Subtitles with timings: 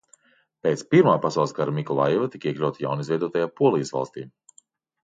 [0.67, 4.27] Pēc Pirmā pasaules kara Mikolajiva tika iekļauta jaunizveidotajā Polijas valstī.